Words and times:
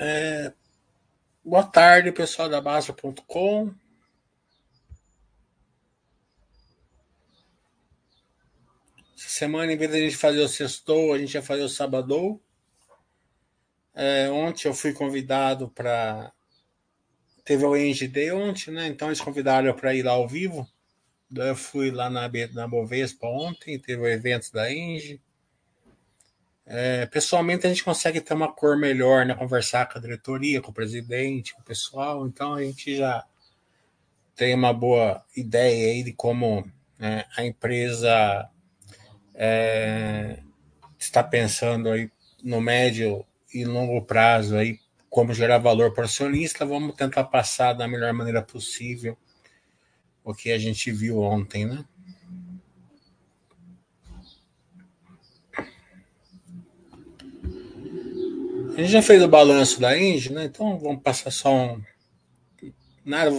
É, 0.00 0.52
boa 1.44 1.64
tarde, 1.64 2.12
pessoal 2.12 2.48
da 2.48 2.60
Basta.com. 2.60 3.74
Essa 9.16 9.28
semana, 9.28 9.72
em 9.72 9.76
vez 9.76 9.90
de 9.90 9.96
a 9.96 10.00
gente 10.00 10.16
fazer 10.16 10.38
o 10.38 10.48
sextou, 10.48 11.12
a 11.12 11.18
gente 11.18 11.34
ia 11.34 11.42
fazer 11.42 11.62
o 11.62 11.68
sábado. 11.68 12.40
É, 13.92 14.30
ontem 14.30 14.68
eu 14.68 14.74
fui 14.74 14.92
convidado 14.92 15.68
para. 15.68 16.32
Teve 17.44 17.64
o 17.64 17.76
ENGD 17.76 18.30
ontem, 18.30 18.70
né? 18.70 18.86
Então 18.86 19.08
eles 19.08 19.20
convidaram 19.20 19.74
para 19.74 19.96
ir 19.96 20.04
lá 20.04 20.12
ao 20.12 20.28
vivo. 20.28 20.64
Eu 21.34 21.56
fui 21.56 21.90
lá 21.90 22.08
na, 22.08 22.30
na 22.52 22.68
Bovespa 22.68 23.26
ontem, 23.26 23.80
teve 23.80 24.00
o 24.00 24.06
evento 24.06 24.52
da 24.52 24.72
Engie. 24.72 25.20
É, 26.70 27.06
pessoalmente 27.06 27.66
a 27.66 27.70
gente 27.70 27.82
consegue 27.82 28.20
ter 28.20 28.34
uma 28.34 28.52
cor 28.52 28.76
melhor, 28.76 29.24
né? 29.24 29.34
Conversar 29.34 29.88
com 29.88 29.98
a 29.98 30.02
diretoria, 30.02 30.60
com 30.60 30.70
o 30.70 30.74
presidente, 30.74 31.54
com 31.54 31.62
o 31.62 31.64
pessoal. 31.64 32.26
Então 32.26 32.52
a 32.54 32.62
gente 32.62 32.94
já 32.94 33.24
tem 34.36 34.54
uma 34.54 34.72
boa 34.72 35.24
ideia 35.34 35.92
aí 35.92 36.02
de 36.02 36.12
como 36.12 36.70
né, 36.98 37.24
a 37.38 37.44
empresa 37.46 38.50
é, 39.34 40.40
está 40.98 41.24
pensando 41.24 41.88
aí 41.88 42.10
no 42.44 42.60
médio 42.60 43.24
e 43.52 43.64
longo 43.64 44.02
prazo 44.02 44.54
aí 44.54 44.78
como 45.08 45.32
gerar 45.32 45.56
valor 45.56 45.94
para 45.94 46.02
o 46.02 46.04
acionista. 46.04 46.66
Vamos 46.66 46.94
tentar 46.96 47.24
passar 47.24 47.72
da 47.72 47.88
melhor 47.88 48.12
maneira 48.12 48.42
possível 48.42 49.16
o 50.22 50.34
que 50.34 50.52
a 50.52 50.58
gente 50.58 50.92
viu 50.92 51.22
ontem, 51.22 51.64
né? 51.64 51.82
A 58.78 58.80
gente 58.80 58.92
já 58.92 59.02
fez 59.02 59.20
o 59.20 59.26
balanço 59.26 59.80
da 59.80 59.98
Engie, 59.98 60.32
né? 60.32 60.44
Então 60.44 60.78
vamos 60.78 61.02
passar 61.02 61.32
só 61.32 61.52
um. 61.52 61.82
Nada. 63.04 63.32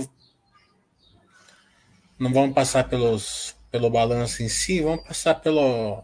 Não 2.20 2.34
vamos 2.34 2.54
passar 2.54 2.90
pelos, 2.90 3.56
pelo 3.72 3.90
balanço 3.90 4.44
em 4.44 4.50
si, 4.50 4.82
vamos 4.82 5.08
passar 5.08 5.36
pelo, 5.36 6.04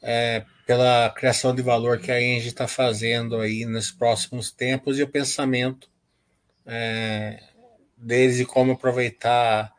é, 0.00 0.42
pela 0.66 1.10
criação 1.10 1.54
de 1.54 1.60
valor 1.60 1.98
que 1.98 2.10
a 2.10 2.18
Engie 2.18 2.48
está 2.48 2.66
fazendo 2.66 3.36
aí 3.36 3.66
nos 3.66 3.90
próximos 3.90 4.50
tempos 4.50 4.98
e 4.98 5.02
o 5.02 5.08
pensamento 5.08 5.90
é, 6.64 7.42
deles 7.94 8.40
e 8.40 8.46
como 8.46 8.72
aproveitar 8.72 9.70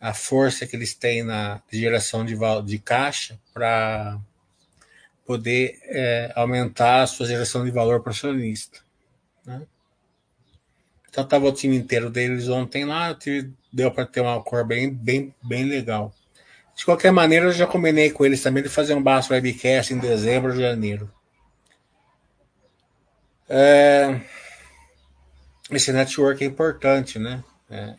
a 0.00 0.14
força 0.14 0.66
que 0.66 0.74
eles 0.74 0.94
têm 0.94 1.22
na 1.22 1.62
geração 1.70 2.24
de, 2.24 2.34
de 2.64 2.78
caixa 2.78 3.38
para 3.52 4.18
poder 5.30 5.78
é, 5.84 6.32
aumentar 6.34 7.02
a 7.02 7.06
sua 7.06 7.24
geração 7.24 7.64
de 7.64 7.70
valor 7.70 8.00
para 8.00 8.10
o 8.10 8.12
acionista. 8.12 8.80
Né? 9.46 9.62
Então 11.08 11.22
estava 11.22 11.46
o 11.46 11.52
time 11.52 11.76
inteiro 11.76 12.10
deles 12.10 12.48
ontem 12.48 12.84
lá, 12.84 13.16
deu 13.72 13.92
para 13.92 14.06
ter 14.06 14.22
uma 14.22 14.42
cor 14.42 14.66
bem, 14.66 14.92
bem, 14.92 15.32
bem 15.40 15.62
legal. 15.62 16.12
De 16.74 16.84
qualquer 16.84 17.12
maneira, 17.12 17.46
eu 17.46 17.52
já 17.52 17.64
combinei 17.64 18.10
com 18.10 18.26
eles 18.26 18.42
também 18.42 18.60
de 18.60 18.68
fazer 18.68 18.94
um 18.94 19.02
baixo 19.02 19.32
webcast 19.32 19.94
em 19.94 19.98
dezembro 19.98 20.60
janeiro. 20.60 21.08
É, 23.48 24.20
esse 25.70 25.92
network 25.92 26.42
é 26.42 26.46
importante, 26.48 27.20
né? 27.20 27.44
É, 27.70 27.94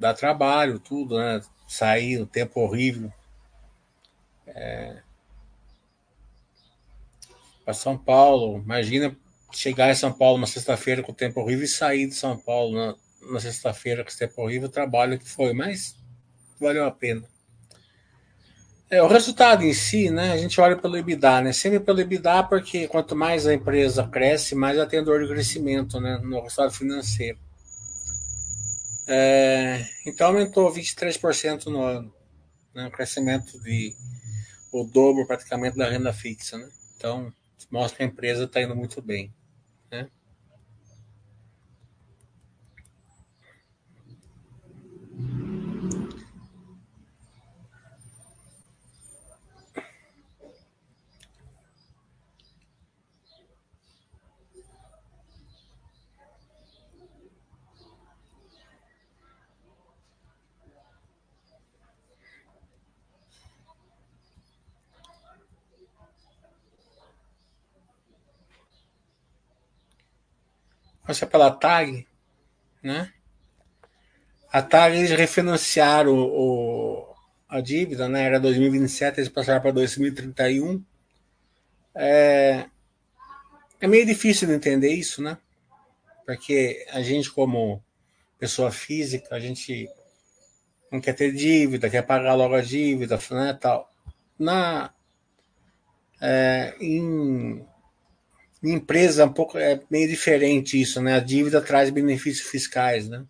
dá 0.00 0.12
trabalho, 0.12 0.80
tudo, 0.80 1.16
né? 1.16 1.40
Sair, 1.68 2.20
o 2.20 2.26
tempo 2.26 2.58
horrível. 2.58 3.12
É, 4.48 5.05
para 7.66 7.74
São 7.74 7.98
Paulo. 7.98 8.62
Imagina 8.62 9.14
chegar 9.52 9.90
em 9.90 9.94
São 9.94 10.12
Paulo 10.12 10.38
uma 10.38 10.46
sexta-feira 10.46 11.02
com 11.02 11.10
o 11.10 11.14
tempo 11.14 11.40
horrível 11.40 11.64
e 11.64 11.68
sair 11.68 12.06
de 12.06 12.14
São 12.14 12.38
Paulo 12.38 12.76
na, 12.76 12.94
na 13.32 13.40
sexta-feira 13.40 14.04
com 14.04 14.10
o 14.10 14.16
tempo 14.16 14.40
horrível, 14.40 14.68
o 14.68 14.72
trabalho 14.72 15.18
que 15.18 15.28
foi, 15.28 15.52
mas 15.52 15.96
valeu 16.60 16.86
a 16.86 16.90
pena. 16.92 17.24
É, 18.88 19.02
o 19.02 19.08
resultado 19.08 19.64
em 19.64 19.74
si, 19.74 20.10
né? 20.10 20.30
A 20.30 20.36
gente 20.36 20.60
olha 20.60 20.76
pelo 20.76 20.96
EBITDA, 20.96 21.40
né? 21.40 21.52
Sempre 21.52 21.80
pelo 21.80 22.00
EBITDA, 22.00 22.44
porque 22.44 22.86
quanto 22.86 23.16
mais 23.16 23.44
a 23.44 23.52
empresa 23.52 24.06
cresce, 24.06 24.54
mais 24.54 24.76
ela 24.76 24.86
tem 24.86 25.02
dor 25.02 25.20
de 25.20 25.28
crescimento, 25.28 26.00
né? 26.00 26.20
No 26.22 26.40
resultado 26.40 26.70
financeiro. 26.70 27.36
É, 29.08 29.84
então 30.06 30.28
aumentou 30.28 30.72
23% 30.72 31.66
no 31.66 31.82
ano, 31.82 32.14
né? 32.72 32.86
Um 32.86 32.90
crescimento 32.90 33.60
de 33.60 33.92
o 34.70 34.84
dobro 34.84 35.26
praticamente 35.26 35.76
da 35.76 35.90
renda 35.90 36.12
fixa, 36.12 36.56
né? 36.56 36.68
Então 36.96 37.32
mostra 37.70 37.98
que 37.98 38.02
a 38.02 38.06
empresa 38.06 38.44
está 38.44 38.60
indo 38.60 38.76
muito 38.76 39.00
bem. 39.00 39.32
Né? 39.90 40.10
Passa 71.06 71.26
pela 71.26 71.50
TAG, 71.50 72.06
né? 72.82 73.12
A 74.52 74.60
TAG 74.60 74.96
eles 74.96 75.10
refinanciaram 75.10 76.12
o, 76.12 77.02
o, 77.02 77.14
a 77.48 77.60
dívida, 77.60 78.08
né? 78.08 78.24
Era 78.24 78.40
2027, 78.40 79.20
eles 79.20 79.28
passaram 79.28 79.60
para 79.60 79.70
2031. 79.70 80.84
É, 81.94 82.66
é 83.80 83.86
meio 83.86 84.04
difícil 84.04 84.48
de 84.48 84.54
entender 84.54 84.90
isso, 84.90 85.22
né? 85.22 85.38
Porque 86.26 86.84
a 86.90 87.00
gente, 87.02 87.30
como 87.30 87.82
pessoa 88.38 88.72
física, 88.72 89.34
a 89.34 89.40
gente 89.40 89.88
não 90.90 91.00
quer 91.00 91.14
ter 91.14 91.32
dívida, 91.32 91.88
quer 91.88 92.02
pagar 92.02 92.34
logo 92.34 92.54
a 92.54 92.60
dívida, 92.60 93.18
né, 93.30 93.56
tal. 93.60 93.90
Na, 94.38 94.92
é, 96.20 96.74
em 96.80 97.64
empresa 98.72 99.26
um 99.26 99.32
pouco 99.32 99.58
é 99.58 99.80
meio 99.90 100.08
diferente 100.08 100.80
isso, 100.80 101.00
né? 101.00 101.14
A 101.14 101.20
dívida 101.20 101.60
traz 101.60 101.90
benefícios 101.90 102.48
fiscais, 102.48 103.08
né? 103.08 103.24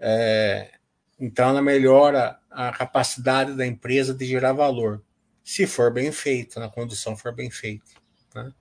É, 0.00 0.70
então 1.18 1.48
ela 1.48 1.62
melhora 1.62 2.38
a 2.50 2.72
capacidade 2.72 3.54
da 3.54 3.66
empresa 3.66 4.14
de 4.14 4.24
gerar 4.24 4.52
valor, 4.52 5.02
se 5.42 5.66
for 5.66 5.92
bem 5.92 6.12
feito, 6.12 6.60
na 6.60 6.68
condição 6.68 7.16
for 7.16 7.34
bem 7.34 7.50
feita. 7.50 7.84
Né? 8.34 8.52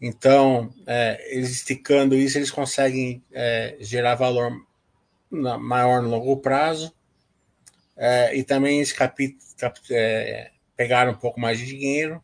Então, 0.00 0.72
é, 0.86 1.34
eles 1.34 1.50
esticando 1.50 2.14
isso, 2.14 2.36
eles 2.36 2.50
conseguem 2.50 3.22
é, 3.32 3.76
gerar 3.80 4.16
valor 4.16 4.52
na, 5.30 5.58
maior 5.58 6.02
no 6.02 6.10
longo 6.10 6.36
prazo. 6.38 6.94
É, 7.96 8.36
e 8.36 8.42
também 8.42 8.78
eles 8.78 8.92
capi, 8.92 9.36
cap, 9.56 9.80
é, 9.90 10.50
pegaram 10.76 11.12
um 11.12 11.16
pouco 11.16 11.40
mais 11.40 11.58
de 11.58 11.66
dinheiro 11.66 12.22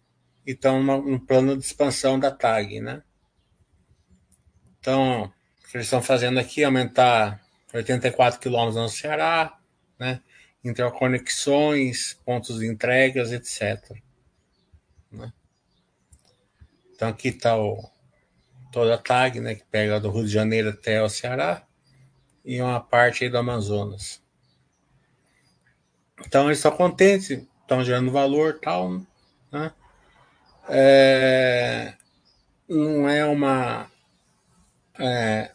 estão 0.52 0.82
num 0.82 1.18
plano 1.18 1.56
de 1.56 1.64
expansão 1.64 2.18
da 2.18 2.30
TAG, 2.30 2.80
né? 2.80 3.02
Então, 4.78 5.24
o 5.24 5.68
que 5.68 5.76
eles 5.76 5.86
estão 5.86 6.02
fazendo 6.02 6.38
aqui 6.40 6.62
é 6.62 6.64
aumentar 6.64 7.40
84 7.72 8.40
quilômetros 8.40 8.76
no 8.76 8.88
Ceará, 8.88 9.58
né? 9.98 10.20
interconexões, 10.64 12.14
pontos 12.24 12.58
de 12.58 12.66
entregas, 12.66 13.32
etc. 13.32 13.96
Né? 15.10 15.32
Então 16.94 17.08
aqui 17.08 17.28
está 17.28 17.54
toda 18.70 18.94
a 18.94 18.98
TAG, 18.98 19.40
né, 19.40 19.54
que 19.54 19.64
pega 19.64 19.98
do 19.98 20.10
Rio 20.10 20.24
de 20.24 20.30
Janeiro 20.30 20.68
até 20.68 21.02
o 21.02 21.08
Ceará 21.08 21.66
e 22.44 22.60
uma 22.60 22.80
parte 22.80 23.24
aí 23.24 23.30
do 23.30 23.38
Amazonas. 23.38 24.22
Então 26.26 26.46
eles 26.46 26.58
estão 26.58 26.72
contentes, 26.72 27.30
estão 27.30 27.82
gerando 27.82 28.12
valor 28.12 28.58
tal, 28.60 29.00
né? 29.50 29.72
É, 30.70 31.94
não 32.68 33.08
é 33.08 33.24
uma. 33.24 33.90
É, 34.98 35.50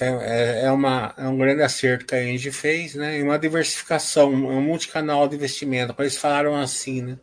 é, 0.00 0.64
é, 0.64 0.70
uma, 0.72 1.14
é 1.16 1.28
um 1.28 1.36
grande 1.36 1.62
acerto 1.62 2.06
que 2.06 2.14
a 2.14 2.24
Engie 2.24 2.50
fez, 2.50 2.94
né? 2.94 3.18
E 3.18 3.22
uma 3.22 3.38
diversificação, 3.38 4.32
um 4.32 4.60
multicanal 4.60 5.28
de 5.28 5.36
investimento. 5.36 5.94
Eles 5.98 6.16
falaram 6.16 6.56
assim, 6.56 7.02
né? 7.02 7.18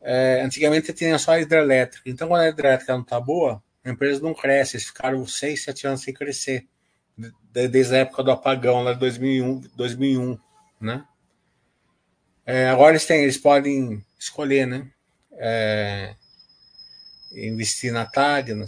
É, 0.00 0.40
antigamente 0.42 0.92
tinha 0.92 1.18
só 1.18 1.32
a 1.32 1.40
hidrelétrica. 1.40 2.08
Então, 2.08 2.28
quando 2.28 2.42
a 2.42 2.48
hidrelétrica 2.48 2.94
não 2.94 3.02
está 3.02 3.20
boa, 3.20 3.62
a 3.84 3.90
empresa 3.90 4.22
não 4.22 4.34
cresce. 4.34 4.76
Eles 4.76 4.86
ficaram 4.86 5.26
6, 5.26 5.62
7 5.62 5.86
anos 5.86 6.02
sem 6.02 6.14
crescer. 6.14 6.66
Desde 7.52 7.94
a 7.94 7.98
época 7.98 8.22
do 8.22 8.30
apagão, 8.30 8.82
lá 8.82 8.94
de 8.94 9.00
2001, 9.00 9.60
2001 9.76 10.38
né? 10.80 11.04
É, 12.46 12.68
agora 12.68 12.92
eles, 12.92 13.06
têm, 13.06 13.22
eles 13.22 13.38
podem 13.38 14.04
escolher, 14.18 14.66
né? 14.66 14.90
É, 15.32 16.14
investir 17.32 17.92
na 17.92 18.04
TAG, 18.04 18.54
né, 18.54 18.66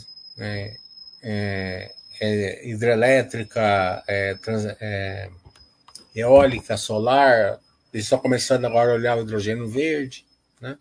é, 1.22 1.92
é, 2.20 2.68
hidrelétrica, 2.68 4.02
é, 4.06 4.34
trans, 4.34 4.64
é, 4.80 5.28
eólica, 6.14 6.76
solar, 6.76 7.58
eles 7.92 8.06
estão 8.06 8.18
começando 8.18 8.64
agora 8.64 8.92
a 8.92 8.94
olhar 8.94 9.18
o 9.18 9.22
hidrogênio 9.22 9.68
verde, 9.68 10.24
né? 10.60 10.78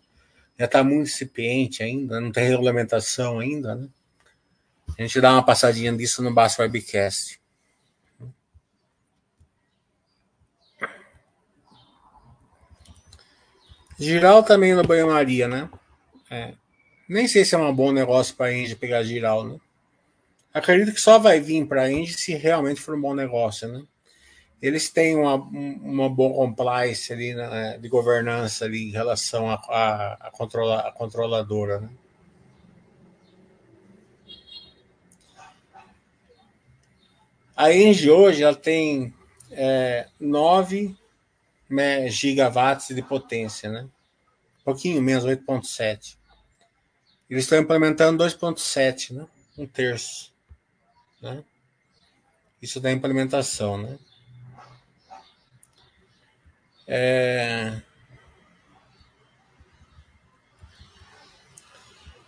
Já 0.58 0.66
está 0.66 0.84
muito 0.84 1.08
incipiente 1.08 1.82
ainda, 1.82 2.20
não 2.20 2.30
tem 2.30 2.48
regulamentação 2.48 3.38
ainda, 3.38 3.74
né? 3.74 3.88
A 4.98 5.02
gente 5.02 5.20
dá 5.20 5.32
uma 5.32 5.44
passadinha 5.44 5.92
disso 5.92 6.22
no 6.22 6.32
Basso 6.32 6.60
Webcast. 6.62 7.40
Giral 14.02 14.42
também 14.42 14.74
no 14.74 14.82
banho-maria, 14.82 15.46
né? 15.46 15.70
É. 16.28 16.54
Nem 17.08 17.28
sei 17.28 17.44
se 17.44 17.54
é 17.54 17.58
um 17.58 17.72
bom 17.72 17.92
negócio 17.92 18.34
para 18.34 18.46
a 18.46 18.52
Engie 18.52 18.74
pegar 18.74 19.04
giral, 19.04 19.44
né? 19.44 19.56
Acredito 20.52 20.92
que 20.92 21.00
só 21.00 21.20
vai 21.20 21.38
vir 21.40 21.66
para 21.66 21.82
a 21.82 21.92
Engie 21.92 22.12
se 22.12 22.34
realmente 22.34 22.80
for 22.80 22.96
um 22.96 23.00
bom 23.00 23.14
negócio, 23.14 23.68
né? 23.68 23.84
Eles 24.60 24.90
têm 24.90 25.16
uma, 25.16 25.34
uma 25.34 26.10
boa 26.10 26.34
compliance 26.34 27.12
ali 27.12 27.32
né, 27.32 27.78
de 27.78 27.88
governança 27.88 28.64
ali 28.64 28.88
em 28.88 28.90
relação 28.90 29.48
a, 29.48 29.54
a, 29.54 30.12
a, 30.14 30.30
controla, 30.32 30.80
a 30.80 30.92
controladora, 30.92 31.80
né? 31.80 31.88
A 37.56 37.72
Engie 37.72 38.10
hoje 38.10 38.42
ela 38.42 38.56
tem 38.56 39.14
é, 39.52 40.08
9 41.72 42.10
gigawatts 42.10 42.94
de 42.94 43.02
potência, 43.02 43.70
né? 43.70 43.82
Um 44.60 44.64
pouquinho 44.64 45.02
menos, 45.02 45.24
8.7. 45.24 46.16
Eles 47.28 47.44
estão 47.44 47.58
implementando 47.58 48.22
2.7, 48.22 49.14
né? 49.14 49.26
Um 49.56 49.66
terço. 49.66 50.32
Né? 51.20 51.42
Isso 52.60 52.78
da 52.78 52.92
implementação, 52.92 53.78
né? 53.78 53.98
É... 56.86 57.80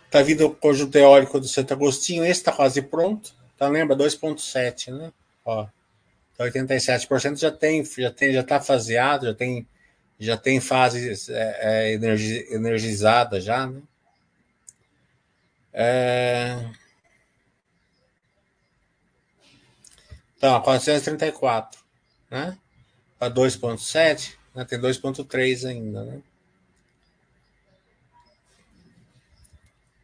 Tá 0.09 0.21
vindo 0.21 0.47
o 0.47 0.55
conjunto 0.55 0.91
teórico 0.91 1.39
do 1.39 1.47
Santo 1.47 1.73
Agostinho, 1.73 2.23
esse 2.23 2.39
está 2.39 2.51
quase 2.51 2.81
pronto. 2.81 3.33
Tá, 3.57 3.67
lembra? 3.67 3.95
2.7, 3.95 4.91
né? 4.91 5.13
Ó, 5.43 5.67
87% 6.39 7.37
já 7.37 7.51
tem, 7.51 7.83
já 7.85 8.11
tem, 8.11 8.33
já 8.33 8.41
está 8.41 8.59
faseado, 8.59 9.27
já 9.27 9.33
tem, 9.33 9.67
já 10.19 10.37
tem 10.37 10.59
fases 10.59 11.29
é, 11.29 11.57
é, 11.61 11.93
energi, 11.93 12.45
energizada 12.49 13.39
já, 13.39 13.67
né? 13.67 13.81
É... 15.73 16.69
Então, 20.37 20.61
434, 20.61 21.81
né? 22.29 22.57
Para 23.17 23.33
2.7, 23.33 24.35
né? 24.53 24.63
tem 24.65 24.79
2.3 24.79 25.69
ainda, 25.69 26.03
né? 26.03 26.21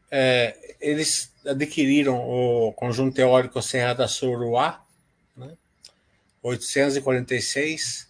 É, 0.10 0.76
eles 0.82 1.34
adquiriram 1.46 2.18
o 2.18 2.74
conjunto 2.74 3.16
teórico 3.16 3.62
Serra 3.62 3.94
da 3.94 4.08
Suruá, 4.10 4.84
846, 6.44 8.08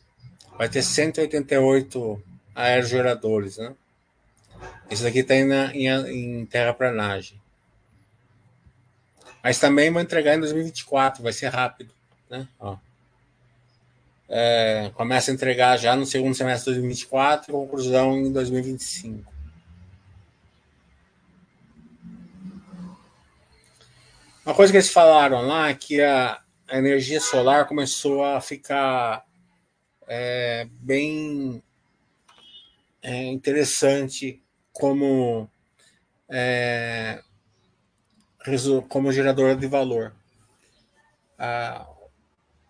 vai 0.58 0.70
ter 0.70 0.82
188 0.82 2.24
aerogeradores, 2.56 3.58
né? 3.58 3.74
Esse 4.90 5.04
daqui 5.04 5.20
está 5.20 5.36
em, 5.36 5.52
em, 5.74 6.42
em 6.42 6.46
terraplanagem. 6.46 7.42
Mas 9.44 9.60
também 9.60 9.92
vão 9.92 10.02
entregar 10.02 10.36
em 10.36 10.40
2024, 10.40 11.24
vai 11.24 11.34
ser 11.34 11.48
rápido, 11.48 11.94
né? 12.30 12.48
Ó. 12.60 12.78
É, 14.30 14.92
começa 14.94 15.30
a 15.30 15.34
entregar 15.34 15.78
já 15.78 15.96
no 15.96 16.06
segundo 16.06 16.36
semestre 16.36 16.74
de 16.74 16.80
2024 16.80 17.50
e 17.50 17.52
conclusão 17.52 18.18
em 18.18 18.32
2025. 18.32 19.32
Uma 24.46 24.56
coisa 24.56 24.72
que 24.72 24.78
eles 24.78 24.90
falaram 24.90 25.42
lá 25.42 25.70
é 25.70 25.74
que 25.74 26.02
a, 26.02 26.41
a 26.72 26.78
energia 26.78 27.20
solar 27.20 27.68
começou 27.68 28.24
a 28.24 28.40
ficar 28.40 29.25
é, 30.08 30.66
bem 30.72 31.62
é, 33.01 33.25
interessante 33.25 34.42
como 34.72 35.50
é, 36.30 37.22
como 38.88 39.12
geradora 39.12 39.54
de 39.54 39.68
valor. 39.68 40.16
Ah, 41.38 41.86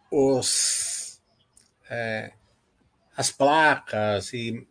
os, 0.10 1.22
é, 1.88 2.31
as 3.15 3.31
placas 3.31 4.34
e, 4.34 4.67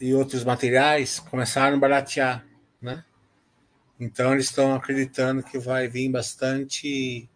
e 0.00 0.12
outros 0.14 0.42
materiais 0.42 1.20
começaram 1.20 1.76
a 1.76 1.80
baratear, 1.80 2.44
né? 2.82 3.04
Então 4.00 4.32
eles 4.32 4.46
estão 4.46 4.74
acreditando 4.74 5.44
que 5.44 5.60
vai 5.60 5.86
vir 5.86 6.10
bastante 6.10 7.30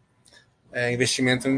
é, 0.72 0.92
investimento 0.92 1.48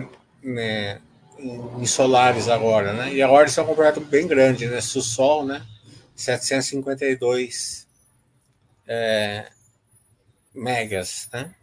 né, 0.42 1.00
em, 1.38 1.82
em, 1.82 1.86
solares 1.86 2.48
agora, 2.48 2.92
né? 2.92 3.14
E 3.14 3.22
agora 3.22 3.48
isso 3.48 3.60
é 3.60 3.62
um 3.62 3.66
contrato 3.66 4.00
bem 4.00 4.26
grande, 4.26 4.66
né? 4.66 4.80
Sussol, 4.80 5.44
né? 5.44 5.66
752 6.14 7.86
é, 8.86 9.50
megas, 10.54 11.28
né? 11.32 11.54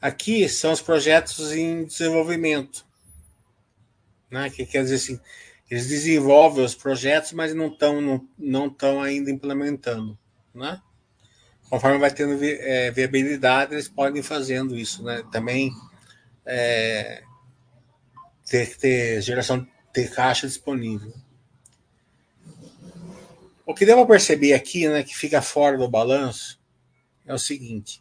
Aqui 0.00 0.48
são 0.48 0.72
os 0.72 0.80
projetos 0.80 1.52
em 1.52 1.84
desenvolvimento, 1.84 2.86
né? 4.30 4.50
Que 4.50 4.64
quer 4.64 4.82
dizer 4.82 4.96
assim, 4.96 5.20
eles 5.70 5.88
desenvolvem 5.88 6.64
os 6.64 6.74
projetos, 6.74 7.32
mas 7.32 7.54
não 7.54 7.66
estão 7.68 8.00
não, 8.00 8.28
não 8.38 8.70
tão 8.70 9.02
ainda 9.02 9.30
implementando, 9.30 10.16
né? 10.54 10.80
Conforme 11.68 11.98
vai 11.98 12.10
tendo 12.10 12.42
é, 12.42 12.90
viabilidade, 12.90 13.74
eles 13.74 13.88
podem 13.88 14.20
ir 14.20 14.24
fazendo 14.24 14.76
isso, 14.76 15.02
né? 15.02 15.22
Também 15.32 15.72
é, 16.44 17.22
ter, 18.44 18.76
ter 18.76 19.20
geração 19.20 19.66
de 19.92 20.08
caixa 20.08 20.46
disponível. 20.46 21.12
O 23.64 23.74
que 23.74 23.84
para 23.84 24.06
perceber 24.06 24.52
aqui, 24.52 24.88
né, 24.88 25.02
que 25.02 25.16
fica 25.16 25.42
fora 25.42 25.76
do 25.76 25.88
balanço, 25.88 26.60
é 27.26 27.34
o 27.34 27.38
seguinte: 27.38 28.00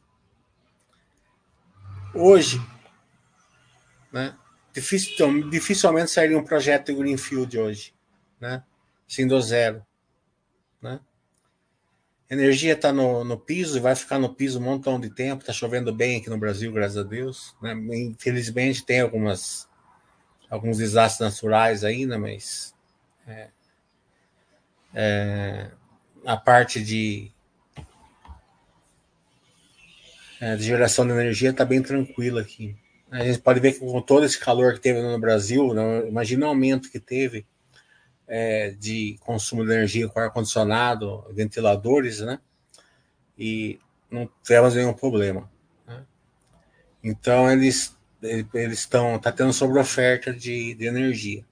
hoje, 2.13 2.61
né, 4.11 4.37
difícil, 4.71 5.49
dificilmente 5.49 6.11
sairia 6.11 6.37
um 6.37 6.43
projeto 6.43 6.87
de 6.87 6.93
Greenfield 6.93 7.57
hoje, 7.57 7.93
né, 8.39 8.63
sim 9.07 9.25
do 9.25 9.41
zero, 9.41 9.83
né? 10.79 10.99
Energia 12.29 12.73
está 12.73 12.91
no, 12.91 13.23
no 13.23 13.37
piso 13.37 13.77
e 13.77 13.81
vai 13.81 13.95
ficar 13.95 14.19
no 14.19 14.33
piso 14.33 14.59
um 14.59 14.63
montão 14.63 14.99
de 14.99 15.09
tempo. 15.09 15.41
Está 15.41 15.53
chovendo 15.53 15.93
bem 15.93 16.17
aqui 16.17 16.29
no 16.29 16.37
Brasil, 16.37 16.71
graças 16.71 16.97
a 16.97 17.03
Deus. 17.03 17.55
Né? 17.61 17.73
Infelizmente 17.73 18.85
tem 18.85 19.01
algumas 19.01 19.67
alguns 20.49 20.77
desastres 20.77 21.19
naturais 21.19 21.83
ainda, 21.83 22.17
mas 22.17 22.73
é, 23.27 23.47
é, 24.93 25.71
a 26.25 26.37
parte 26.37 26.83
de, 26.83 27.31
é, 30.39 30.55
de 30.55 30.63
geração 30.63 31.05
de 31.05 31.11
energia 31.11 31.49
está 31.49 31.65
bem 31.65 31.81
tranquila 31.81 32.41
aqui. 32.41 32.75
A 33.11 33.23
gente 33.23 33.39
pode 33.39 33.59
ver 33.59 33.73
que 33.73 33.79
com 33.79 34.01
todo 34.01 34.25
esse 34.25 34.39
calor 34.39 34.73
que 34.73 34.81
teve 34.81 35.01
no 35.01 35.19
Brasil, 35.19 35.73
né, 35.73 36.07
imagina 36.07 36.45
o 36.45 36.49
aumento 36.49 36.91
que 36.91 36.99
teve 36.99 37.45
é, 38.27 38.71
de 38.71 39.17
consumo 39.21 39.65
de 39.65 39.71
energia 39.71 40.07
com 40.07 40.19
ar-condicionado, 40.19 41.25
ventiladores, 41.31 42.21
né? 42.21 42.39
E 43.37 43.79
não 44.09 44.29
tivemos 44.43 44.75
nenhum 44.75 44.93
problema. 44.93 45.49
Né? 45.87 46.03
Então, 47.03 47.51
eles 47.51 47.95
eles 48.53 48.79
estão 48.79 49.19
tá 49.19 49.31
tendo 49.31 49.53
sobre 49.53 49.79
oferta 49.79 50.33
de, 50.33 50.73
de 50.73 50.85
energia. 50.85 51.45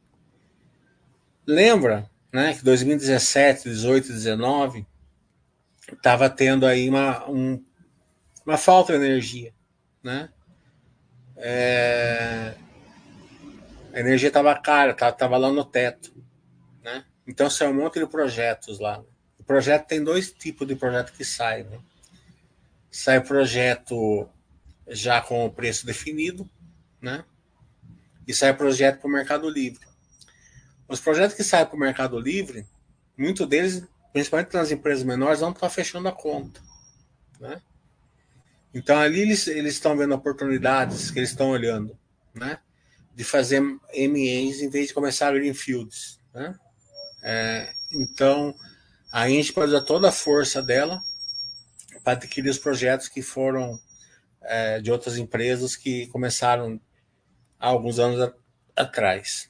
Lembra, 1.46 2.10
né, 2.32 2.53
que 2.53 2.63
2017, 2.63 3.70
18, 3.70 4.08
19 4.08 4.88
estava 5.92 6.30
tendo 6.30 6.65
aí 6.65 6.89
uma, 6.89 7.30
um, 7.30 7.63
uma 8.46 8.58
falta 8.58 8.98
de 8.98 9.06
energia, 9.06 9.53
né? 10.01 10.30
É, 11.36 12.56
a 13.94 14.00
energia 14.00 14.30
estava 14.30 14.56
cara, 14.56 14.92
estava 14.92 15.38
lá 15.38 15.51
no 15.51 15.65
teto. 15.65 16.13
Então 17.27 17.50
são 17.50 17.72
um 17.72 17.74
monte 17.74 18.00
de 18.00 18.08
projetos 18.08 18.80
lá. 18.80 19.03
O 19.39 19.44
projeto 19.44 19.88
tem 19.88 20.03
dois 20.03 20.32
tipos 20.32 20.68
de 20.68 20.75
projeto 20.75 21.13
que 21.13 21.24
sai. 21.24 21.63
Né? 21.63 21.80
Sai 22.92 23.22
projeto 23.22 24.27
já 24.88 25.22
com 25.22 25.46
o 25.46 25.51
preço 25.51 25.86
definido, 25.86 26.50
né? 27.01 27.24
E 28.27 28.34
sai 28.34 28.56
projeto 28.56 29.00
para 29.00 29.08
o 29.08 29.12
Mercado 29.12 29.50
Livre. 29.50 29.86
Os 30.88 31.00
projetos 31.00 31.36
que 31.36 31.44
saem 31.44 31.65
para 31.65 31.75
o 31.75 31.80
Mercado 31.80 32.20
Livre, 32.20 32.65
muitos 33.18 33.48
deles 33.48 33.84
principalmente 34.13 34.53
nas 34.53 34.72
empresas 34.72 35.03
menores, 35.03 35.42
não 35.42 35.50
está 35.50 35.68
fechando 35.68 36.08
a 36.08 36.12
conta. 36.12 36.62
Né? 37.39 37.60
Então 38.72 38.98
ali 38.98 39.22
eles, 39.22 39.48
eles 39.48 39.74
estão 39.74 39.98
vendo 39.98 40.13
oportunidades 40.13 41.10
que 41.10 41.20
eles 41.20 41.32
estão 41.32 41.50
olhando, 41.50 41.98
né? 42.34 42.60
De 43.13 43.24
fazer 43.24 43.60
MEs 43.60 44.62
em 44.62 44.70
vez 44.70 44.88
de 44.88 44.94
começar 44.94 45.34
Greenfields, 45.34 46.20
né? 46.34 46.58
É, 47.24 47.74
então 47.94 48.53
a 49.12 49.30
gente 49.30 49.53
pode 49.53 49.72
usar 49.72 49.82
toda 49.82 50.10
a 50.10 50.12
força 50.12 50.62
dela 50.62 51.00
para 52.03 52.13
adquirir 52.13 52.50
os 52.50 52.58
projetos 52.58 53.08
que 53.08 53.22
foram 53.22 53.80
é, 54.42 54.82
de 54.82 54.92
outras 54.92 55.18
empresas 55.18 55.75
que 55.75 56.08
começaram 56.08 56.80
há 57.58 57.68
alguns 57.70 57.98
anos 57.98 58.22
a, 58.22 58.34
atrás. 58.75 59.50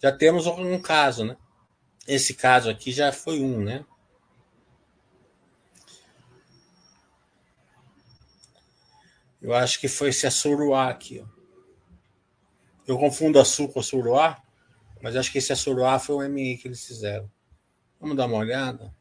Já 0.00 0.12
temos 0.12 0.46
um 0.46 0.80
caso, 0.80 1.24
né? 1.24 1.36
Esse 2.06 2.32
caso 2.34 2.70
aqui 2.70 2.92
já 2.92 3.12
foi 3.12 3.40
um, 3.40 3.62
né? 3.62 3.84
Eu 9.42 9.54
acho 9.54 9.80
que 9.80 9.88
foi 9.88 10.10
esse 10.10 10.26
Assuruá 10.26 10.90
aqui. 10.90 11.20
Ó. 11.20 11.26
Eu 12.86 12.98
confundo 12.98 13.40
Açu 13.40 13.68
com 13.68 13.80
Assuruá, 13.80 14.42
mas 15.02 15.16
acho 15.16 15.32
que 15.32 15.38
esse 15.38 15.52
Assuruá 15.52 15.98
foi 15.98 16.16
o 16.16 16.22
MI 16.22 16.56
que 16.56 16.68
eles 16.68 16.84
fizeram. 16.84 17.30
Vamos 18.00 18.16
dar 18.16 18.26
uma 18.26 18.38
olhada. 18.38 18.94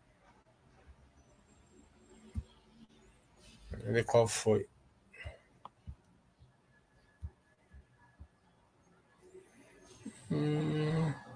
ver 3.92 4.06
qual 4.06 4.28
foi. 4.28 4.68
Hum. 10.32 11.29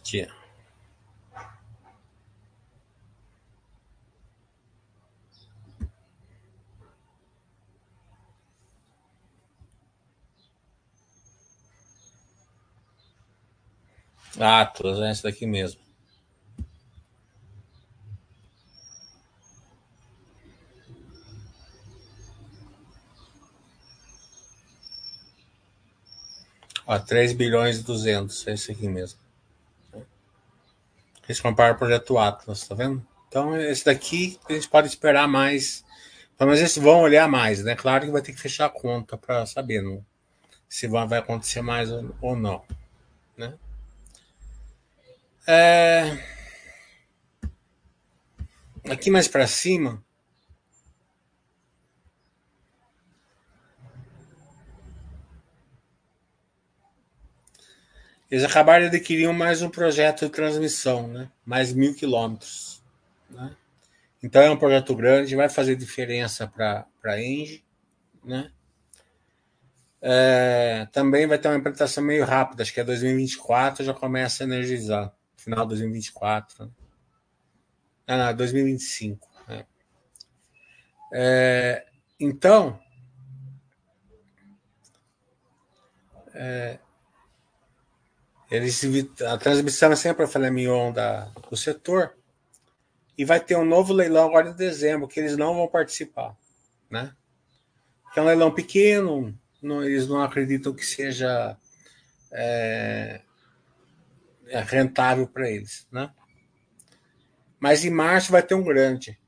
Aqui. 0.00 0.28
Atlas, 14.38 14.98
é 15.00 15.10
esse 15.12 15.22
daqui 15.22 15.46
mesmo. 15.46 15.80
Ó, 26.86 26.98
3 26.98 27.32
bilhões 27.32 27.78
e 27.78 27.82
200, 27.84 28.46
é 28.46 28.54
esse 28.54 28.72
aqui 28.72 28.88
mesmo. 28.88 29.21
Eles 31.32 31.40
compraram 31.40 31.74
o 31.74 31.78
projeto 31.78 32.18
Atlas, 32.18 32.68
tá 32.68 32.74
vendo? 32.74 33.02
Então, 33.26 33.58
esse 33.58 33.86
daqui 33.86 34.38
a 34.46 34.52
gente 34.52 34.68
pode 34.68 34.86
esperar 34.86 35.26
mais. 35.26 35.82
Mas 36.38 36.58
eles 36.58 36.76
vão 36.76 37.00
olhar 37.00 37.26
mais, 37.26 37.64
né? 37.64 37.74
Claro 37.74 38.04
que 38.04 38.10
vai 38.10 38.20
ter 38.20 38.34
que 38.34 38.40
fechar 38.40 38.66
a 38.66 38.68
conta 38.68 39.16
para 39.16 39.46
saber 39.46 39.80
não, 39.80 40.04
se 40.68 40.86
vai 40.86 41.18
acontecer 41.18 41.62
mais 41.62 41.88
ou 42.20 42.36
não, 42.36 42.62
né? 43.34 43.54
É... 45.46 46.18
Aqui 48.90 49.10
mais 49.10 49.26
para 49.26 49.46
cima, 49.46 50.04
Eles 58.32 58.44
acabaram 58.44 58.88
de 58.88 58.96
adquirir 58.96 59.30
mais 59.30 59.60
um 59.60 59.68
projeto 59.68 60.24
de 60.24 60.32
transmissão, 60.32 61.06
né? 61.06 61.30
mais 61.44 61.70
mil 61.70 61.94
quilômetros. 61.94 62.82
Né? 63.28 63.54
Então 64.22 64.40
é 64.40 64.50
um 64.50 64.56
projeto 64.56 64.96
grande, 64.96 65.36
vai 65.36 65.50
fazer 65.50 65.76
diferença 65.76 66.46
para 66.46 66.86
a 67.04 67.20
Engie. 67.20 67.62
Né? 68.24 68.50
É, 70.00 70.88
também 70.92 71.26
vai 71.26 71.38
ter 71.38 71.48
uma 71.48 71.58
implementação 71.58 72.02
meio 72.02 72.24
rápida, 72.24 72.62
acho 72.62 72.72
que 72.72 72.80
é 72.80 72.84
2024 72.84 73.84
já 73.84 73.92
começa 73.92 74.42
a 74.42 74.46
energizar, 74.46 75.12
final 75.36 75.66
de 75.66 75.68
2024. 75.68 76.64
Né? 76.64 76.70
Ah, 78.06 78.16
não, 78.16 78.34
2025. 78.34 79.28
Né? 79.46 79.66
É, 81.12 81.86
então, 82.18 82.80
é, 86.32 86.78
eles, 88.52 88.82
a 89.22 89.38
transmissão 89.38 89.92
é 89.92 89.96
sempre 89.96 90.24
a 90.24 90.28
filé 90.28 90.50
da, 90.92 91.24
do 91.48 91.56
setor. 91.56 92.14
E 93.16 93.24
vai 93.24 93.40
ter 93.40 93.56
um 93.56 93.64
novo 93.64 93.94
leilão 93.94 94.28
agora 94.28 94.50
em 94.50 94.54
dezembro, 94.54 95.08
que 95.08 95.18
eles 95.18 95.38
não 95.38 95.54
vão 95.54 95.66
participar. 95.66 96.36
Né? 96.90 97.14
Que 98.12 98.20
é 98.20 98.22
um 98.22 98.26
leilão 98.26 98.50
pequeno, 98.50 99.34
não, 99.62 99.82
eles 99.82 100.06
não 100.06 100.20
acreditam 100.20 100.74
que 100.74 100.84
seja 100.84 101.56
é, 102.30 103.22
é 104.48 104.60
rentável 104.60 105.26
para 105.26 105.50
eles. 105.50 105.86
Né? 105.90 106.10
Mas 107.58 107.86
em 107.86 107.90
março 107.90 108.32
vai 108.32 108.42
ter 108.42 108.54
um 108.54 108.64
grande. 108.64 109.18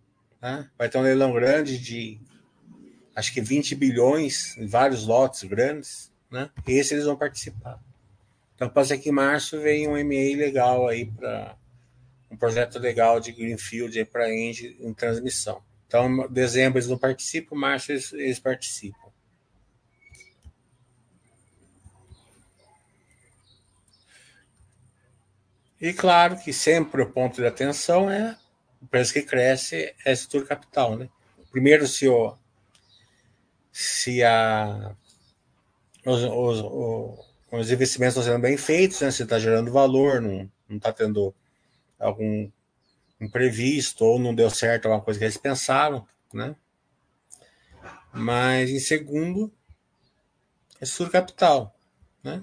Né? 0.42 0.68
Vai 0.76 0.90
ter 0.90 0.98
um 0.98 1.02
leilão 1.02 1.32
grande 1.32 1.78
de 1.78 2.20
acho 3.16 3.32
que 3.32 3.40
20 3.40 3.74
bilhões, 3.74 4.54
em 4.58 4.66
vários 4.66 5.06
lotes 5.06 5.44
grandes. 5.44 6.12
Né? 6.30 6.50
E 6.66 6.72
esse 6.72 6.92
eles 6.92 7.06
vão 7.06 7.16
participar. 7.16 7.80
Então 8.64 8.72
pode 8.72 8.88
ser 8.88 8.96
que 8.96 9.10
em 9.10 9.12
março 9.12 9.60
venha 9.60 9.90
um 9.90 9.92
MA 9.92 10.38
legal 10.38 10.88
aí 10.88 11.04
para 11.04 11.54
um 12.30 12.36
projeto 12.36 12.78
legal 12.78 13.20
de 13.20 13.30
Greenfield 13.30 14.02
para 14.06 14.34
Engie 14.34 14.74
em 14.80 14.94
transmissão. 14.94 15.62
Então, 15.86 16.26
dezembro 16.30 16.78
eles 16.78 16.88
não 16.88 16.96
participam, 16.96 17.54
março 17.54 17.92
eles, 17.92 18.10
eles 18.14 18.38
participam. 18.38 19.12
E 25.78 25.92
claro 25.92 26.38
que 26.38 26.50
sempre 26.50 27.02
o 27.02 27.12
ponto 27.12 27.42
de 27.42 27.46
atenção 27.46 28.10
é 28.10 28.34
o 28.80 28.86
preço 28.86 29.12
que 29.12 29.20
cresce 29.20 29.94
é 30.06 30.10
a 30.10 30.12
estrutura 30.12 30.46
capital. 30.46 30.96
Né? 30.96 31.10
Primeiro, 31.52 31.86
se, 31.86 32.08
o, 32.08 32.34
se 33.70 34.24
a, 34.24 34.96
os, 36.06 36.22
os, 36.22 37.33
os 37.50 37.70
investimentos 37.70 38.16
estão 38.16 38.32
sendo 38.32 38.42
bem 38.42 38.56
feitos, 38.56 39.00
né? 39.00 39.10
Você 39.10 39.22
está 39.22 39.38
gerando 39.38 39.70
valor, 39.72 40.20
não 40.20 40.50
está 40.70 40.92
tendo 40.92 41.34
algum 41.98 42.50
imprevisto 43.20 44.04
ou 44.04 44.18
não 44.18 44.34
deu 44.34 44.50
certo 44.50 44.86
alguma 44.86 45.02
coisa 45.02 45.18
que 45.18 45.24
eles 45.24 45.36
pensaram, 45.36 46.06
né? 46.32 46.56
Mas 48.12 48.70
em 48.70 48.78
segundo, 48.78 49.52
é 50.80 50.86
sur 50.86 51.10
capital, 51.10 51.74
né? 52.22 52.42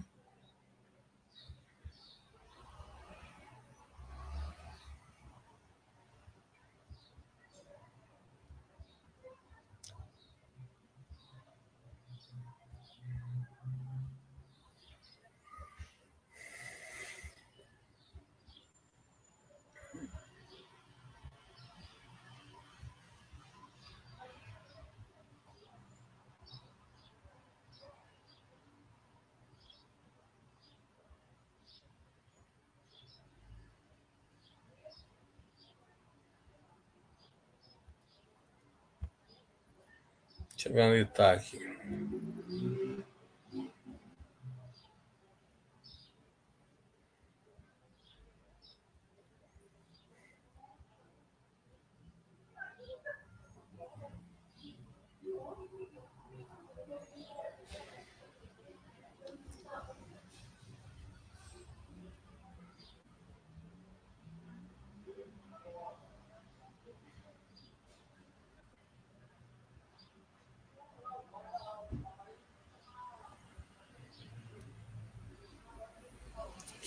Onde 40.73 41.01
está 41.01 41.33
aqui. 41.33 41.59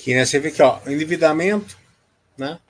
Aqui, 0.05 0.15
né? 0.15 0.27
Você 0.27 0.39
vê 0.39 0.51
que, 0.51 0.61
ó, 0.61 0.79
endividamento, 0.87 1.79
né? 2.37 2.61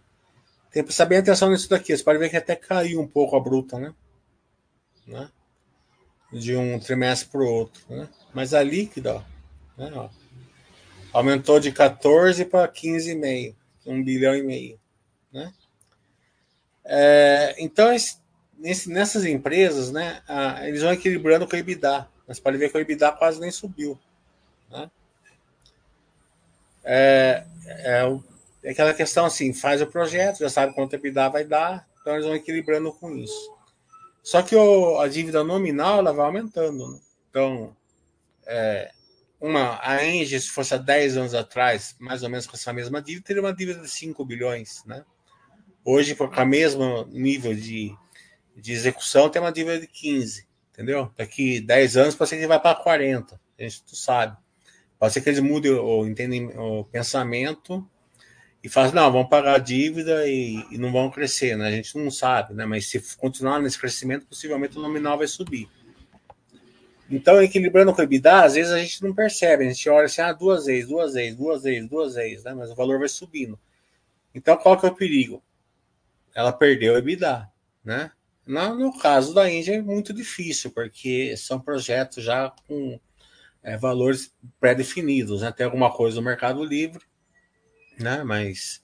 Tem 0.70 0.84
que 0.84 0.86
prestar 0.86 1.06
bem 1.06 1.18
atenção 1.18 1.50
nisso 1.50 1.68
daqui. 1.68 1.96
Você 1.96 2.04
pode 2.04 2.20
ver 2.20 2.30
que 2.30 2.36
até 2.36 2.54
caiu 2.54 3.00
um 3.00 3.08
pouco 3.08 3.34
a 3.34 3.40
bruta, 3.40 3.76
né? 3.76 3.92
né? 5.04 5.28
De 6.32 6.54
um 6.54 6.78
trimestre 6.78 7.28
para 7.28 7.40
o 7.40 7.46
outro, 7.48 7.82
né? 7.88 8.08
Mas 8.32 8.54
a 8.54 8.62
líquida, 8.62 9.16
ó, 9.16 9.22
né, 9.76 9.90
ó, 9.96 10.08
aumentou 11.12 11.58
de 11.58 11.72
14 11.72 12.44
para 12.44 12.68
15,5, 12.68 13.56
um 13.84 14.00
bilhão 14.04 14.36
e 14.36 14.42
meio, 14.44 14.78
né? 15.32 15.52
É, 16.84 17.56
então, 17.58 17.88
nesse, 18.56 18.88
nessas 18.88 19.24
empresas, 19.24 19.90
né, 19.90 20.22
a, 20.28 20.68
eles 20.68 20.82
vão 20.82 20.92
equilibrando 20.92 21.48
com 21.48 21.56
o 21.56 21.58
EBITDA. 21.58 22.08
Mas 22.28 22.38
pode 22.38 22.58
ver 22.58 22.70
que 22.70 22.78
o 22.78 22.80
EBITDA 22.80 23.10
quase 23.10 23.40
nem 23.40 23.50
subiu. 23.50 23.98
Né? 24.70 24.88
É, 26.84 27.44
é, 27.66 28.02
é, 28.62 28.70
aquela 28.70 28.92
questão 28.92 29.24
assim, 29.24 29.52
faz 29.52 29.80
o 29.80 29.86
projeto, 29.86 30.38
já 30.38 30.50
sabe 30.50 30.74
quanto 30.74 30.94
EBITDA 30.94 31.28
vai 31.28 31.44
dar, 31.44 31.88
então 32.00 32.12
eles 32.12 32.26
vão 32.26 32.34
equilibrando 32.34 32.92
com 32.92 33.16
isso. 33.16 33.52
Só 34.22 34.42
que 34.42 34.54
o, 34.54 34.98
a 35.00 35.08
dívida 35.08 35.42
nominal 35.42 35.98
ela 35.98 36.12
vai 36.12 36.26
aumentando. 36.26 36.92
Né? 36.92 37.00
Então, 37.30 37.76
é, 38.46 38.90
uma, 39.40 39.78
a 39.82 40.04
Engie, 40.04 40.40
se 40.40 40.48
fosse 40.48 40.74
há 40.74 40.78
10 40.78 41.16
anos 41.16 41.34
atrás, 41.34 41.94
mais 41.98 42.22
ou 42.22 42.30
menos 42.30 42.46
com 42.46 42.56
essa 42.56 42.72
mesma 42.72 43.02
dívida, 43.02 43.26
teria 43.26 43.42
uma 43.42 43.52
dívida 43.52 43.80
de 43.80 43.88
5 43.88 44.24
bilhões. 44.24 44.82
Né? 44.86 45.04
Hoje, 45.84 46.14
com 46.14 46.24
o 46.24 46.46
mesmo 46.46 47.04
nível 47.10 47.54
de, 47.54 47.94
de 48.56 48.72
execução, 48.72 49.28
tem 49.28 49.42
uma 49.42 49.52
dívida 49.52 49.80
de 49.80 49.86
15, 49.86 50.46
entendeu? 50.72 51.12
Daqui 51.16 51.60
10 51.60 51.96
anos 51.98 52.14
ser 52.14 52.38
que 52.38 52.46
vai 52.46 52.58
para 52.58 52.80
40, 52.80 53.38
a 53.58 53.62
gente 53.62 53.82
não 53.86 53.94
sabe. 53.94 54.36
Pode 55.04 55.12
ser 55.12 55.20
que 55.20 55.28
eles 55.28 55.40
mudem 55.40 55.70
o, 55.72 56.06
entendem, 56.06 56.46
o 56.56 56.84
pensamento 56.84 57.86
e 58.62 58.68
façam, 58.70 58.94
não, 58.94 59.12
vamos 59.12 59.28
pagar 59.28 59.56
a 59.56 59.58
dívida 59.58 60.26
e, 60.26 60.64
e, 60.70 60.78
não 60.78 60.90
vão 60.90 61.10
crescer, 61.10 61.56
né? 61.56 61.68
A 61.68 61.70
gente 61.70 61.98
não 61.98 62.10
sabe, 62.10 62.54
né? 62.54 62.64
Mas 62.64 62.88
se 62.88 63.16
continuar 63.16 63.60
nesse 63.60 63.78
crescimento, 63.78 64.26
possivelmente 64.26 64.78
o 64.78 64.80
nominal 64.80 65.18
vai 65.18 65.26
subir. 65.26 65.68
Então, 67.10 67.42
equilibrando 67.42 67.92
com 67.92 68.00
o 68.00 68.04
EBITDA, 68.04 68.44
às 68.44 68.54
vezes 68.54 68.72
a 68.72 68.78
gente 68.78 69.02
não 69.02 69.14
percebe, 69.14 69.64
a 69.66 69.68
gente 69.68 69.86
olha 69.90 70.06
assim, 70.06 70.22
ah, 70.22 70.32
duas 70.32 70.64
vezes, 70.64 70.88
duas 70.88 71.12
vezes, 71.12 71.36
duas 71.36 71.62
vezes, 71.62 71.88
duas 71.90 72.14
vezes, 72.14 72.44
né? 72.44 72.54
Mas 72.54 72.70
o 72.70 72.74
valor 72.74 72.98
vai 72.98 73.08
subindo. 73.08 73.58
Então, 74.34 74.56
qual 74.56 74.80
que 74.80 74.86
é 74.86 74.88
o 74.88 74.94
perigo? 74.94 75.42
ela 76.34 76.50
perdeu 76.50 76.94
o 76.94 76.96
EBITDA, 76.96 77.48
né? 77.84 78.10
No, 78.46 78.74
no 78.74 78.98
caso 78.98 79.32
da 79.32 79.50
Índia 79.50 79.74
é 79.74 79.82
muito 79.82 80.12
difícil, 80.12 80.70
porque 80.70 81.36
são 81.36 81.60
projetos 81.60 82.24
já 82.24 82.52
com 82.66 82.98
é, 83.64 83.76
valores 83.76 84.32
pré-definidos, 84.60 85.42
né? 85.42 85.50
Tem 85.50 85.64
alguma 85.64 85.90
coisa 85.90 86.16
no 86.16 86.22
Mercado 86.22 86.62
Livre, 86.62 87.04
né? 87.98 88.22
Mas 88.22 88.82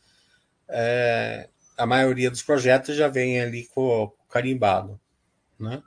é, 0.69 1.49
a 1.77 1.87
maioria 1.87 2.31
dos 2.31 2.43
projetos 2.43 2.97
já 2.97 3.07
vem 3.07 3.40
ali 3.40 3.66
com, 3.69 4.12
carimbado, 4.29 4.99
né? 5.59 5.83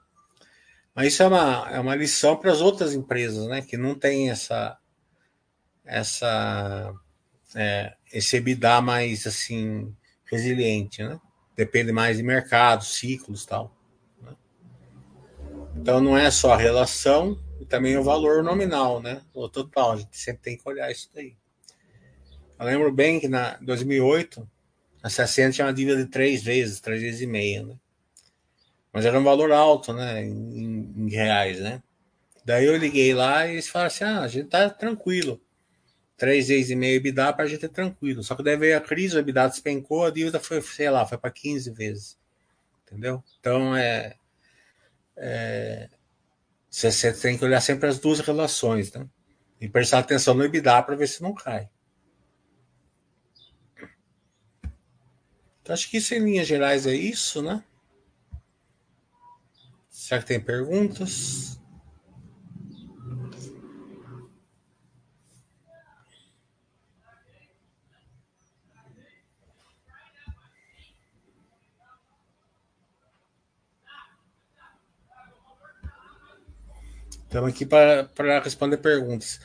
Mas 0.96 1.08
isso 1.08 1.24
é 1.24 1.28
uma, 1.28 1.70
é 1.72 1.80
uma 1.80 1.96
lição 1.96 2.38
para 2.38 2.52
as 2.52 2.62
outras 2.62 2.94
empresas, 2.94 3.48
né? 3.48 3.62
Que 3.62 3.76
não 3.76 3.96
tem 3.96 4.30
essa 4.30 4.78
essa 5.84 6.94
é, 7.56 7.94
esse 8.14 8.38
EBITDA 8.38 8.80
mais 8.80 9.28
assim 9.28 9.94
resiliente, 10.26 11.04
né? 11.04 11.20
depende 11.56 11.92
mais 11.92 12.18
de 12.18 12.24
mercado, 12.24 12.84
ciclos 12.84 13.46
tal. 13.46 13.76
Né? 14.22 14.32
Então 15.76 16.02
não 16.02 16.18
é 16.18 16.30
só 16.32 16.54
a 16.54 16.58
relação 16.58 17.40
e 17.64 17.66
também 17.66 17.98
o 17.98 18.04
valor 18.04 18.44
nominal, 18.44 19.02
né? 19.02 19.22
O 19.34 19.48
total, 19.48 19.94
a 19.94 19.96
gente 19.96 20.18
sempre 20.18 20.42
tem 20.42 20.58
que 20.58 20.68
olhar 20.68 20.92
isso 20.92 21.10
daí. 21.14 21.34
Eu 22.60 22.66
lembro 22.66 22.92
bem 22.92 23.22
que 23.22 23.30
na 23.30 23.58
2008 23.62 24.46
a 25.02 25.10
60 25.10 25.52
tinha 25.54 25.68
uma 25.68 25.74
dívida 25.74 26.04
de 26.04 26.12
três 26.12 26.44
vezes, 26.44 26.82
três 26.82 27.02
vezes 27.02 27.22
e 27.22 27.26
meia, 27.26 27.64
né? 27.64 27.76
Mas 28.92 29.06
era 29.06 29.18
um 29.18 29.24
valor 29.24 29.54
alto, 29.54 29.94
né? 29.94 30.26
Em, 30.26 30.94
em 30.98 31.10
reais, 31.10 31.62
né? 31.62 31.82
Daí 32.44 32.66
eu 32.66 32.76
liguei 32.76 33.14
lá 33.14 33.48
e 33.48 33.54
eles 33.54 33.70
falaram 33.70 33.88
assim: 33.88 34.04
ah, 34.04 34.20
a 34.20 34.28
gente 34.28 34.50
tá 34.50 34.70
tranquilo 34.70 35.42
três 36.18 36.50
vezes 36.50 36.70
e 36.70 36.76
meio 36.76 36.98
EBITDA 36.98 37.32
para 37.32 37.46
a 37.46 37.48
gente 37.48 37.62
ter 37.62 37.70
tranquilo. 37.70 38.24
Só 38.24 38.36
que 38.36 38.44
daí 38.44 38.58
veio 38.58 38.78
a 38.78 38.82
crise, 38.82 39.16
o 39.16 39.20
EBITDA 39.20 39.48
despencou, 39.48 40.06
a 40.06 40.12
dívida 40.12 40.38
foi, 40.38 40.62
sei 40.62 40.90
lá, 40.90 41.06
foi 41.06 41.18
para 41.18 41.32
15 41.32 41.72
vezes. 41.72 42.18
Entendeu? 42.86 43.24
Então 43.40 43.74
é, 43.74 44.16
é 45.16 45.90
você, 46.74 47.14
tem 47.14 47.38
que 47.38 47.46
olhar 47.46 47.62
sempre 47.62 47.88
as 47.88 48.00
duas 48.00 48.20
relações, 48.20 48.92
né? 48.92 49.08
E 49.62 49.70
prestar 49.70 50.00
atenção 50.00 50.34
no 50.34 50.44
EBITDA 50.44 50.82
para 50.82 50.96
ver 50.96 51.08
se 51.08 51.22
não 51.22 51.32
cai. 51.32 51.70
Então, 55.62 55.72
acho 55.72 55.88
que 55.88 55.98
isso 55.98 56.16
em 56.16 56.20
linhas 56.20 56.48
gerais 56.48 56.88
é 56.88 56.96
isso, 56.96 57.44
né? 57.44 57.64
Será 59.88 60.20
que 60.20 60.28
tem 60.28 60.40
perguntas? 60.40 61.62
Estamos 77.34 77.50
aqui 77.50 77.66
para 77.66 78.40
responder 78.44 78.78
perguntas. 78.78 79.40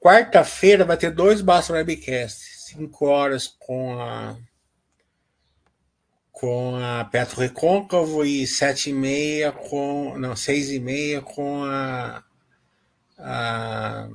Quarta-feira 0.00 0.82
vai 0.82 0.96
ter 0.96 1.10
dois 1.10 1.42
Basta 1.42 1.74
Webcast. 1.74 2.42
Cinco 2.70 3.04
horas 3.04 3.46
com 3.58 4.00
a 4.00 4.34
com 6.32 6.76
a 6.76 7.04
Petro 7.04 7.42
Recôncavo 7.42 8.24
e 8.24 8.46
sete 8.46 8.88
e 8.88 8.92
meia 8.94 9.52
com 9.52 10.16
não 10.16 10.34
seis 10.34 10.70
e 10.70 10.80
meia 10.80 11.20
com 11.20 11.62
a 11.64 12.24
a 13.18 14.08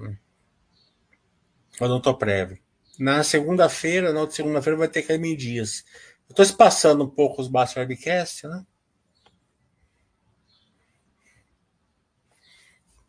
Odontoprev. 1.80 2.60
Na 2.98 3.24
segunda-feira, 3.24 4.12
na 4.12 4.22
outra 4.22 4.36
segunda-feira 4.38 4.76
vai 4.80 4.88
ter 4.88 5.04
Caimim 5.04 5.36
Dias. 5.36 5.84
Estou 6.28 6.44
se 6.44 6.54
passando 6.54 7.04
um 7.04 7.10
pouco 7.10 7.44
os 7.44 7.48
Basta 7.48 7.80
Webcast, 7.80 8.48
né? 8.48 8.66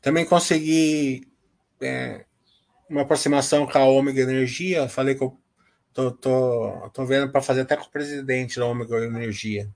Também 0.01 0.25
consegui 0.25 1.29
é, 1.81 2.25
uma 2.89 3.03
aproximação 3.03 3.67
com 3.67 3.79
a 3.79 3.85
Ômega 3.85 4.23
Energia. 4.23 4.89
Falei 4.89 5.15
que 5.15 5.23
eu 5.23 5.39
tô, 5.93 6.11
tô, 6.11 6.91
tô 6.93 7.05
vendo 7.05 7.31
para 7.31 7.43
fazer 7.43 7.63
até 7.63 7.77
com 7.77 7.85
o 7.85 7.91
presidente 7.91 8.59
da 8.59 8.67
Ômega 8.67 8.97
Energia. 9.05 9.71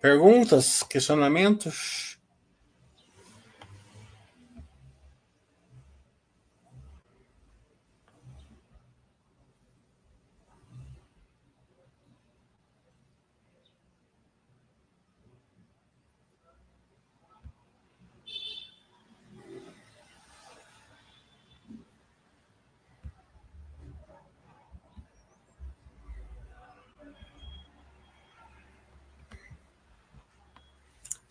Perguntas, 0.00 0.82
questionamentos? 0.84 2.15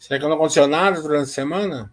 Será 0.06 0.20
que 0.20 0.28
não 0.28 0.36
aconteceu 0.36 0.68
nada 0.68 1.02
durante 1.02 1.24
a 1.24 1.34
semana? 1.34 1.91